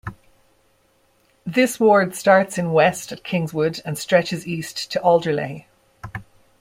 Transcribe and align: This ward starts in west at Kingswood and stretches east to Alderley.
This 1.45 1.79
ward 1.79 2.15
starts 2.15 2.57
in 2.57 2.73
west 2.73 3.11
at 3.11 3.23
Kingswood 3.23 3.81
and 3.85 3.99
stretches 3.99 4.47
east 4.47 4.91
to 4.93 4.99
Alderley. 5.01 5.67